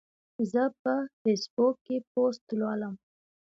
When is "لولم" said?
2.59-2.93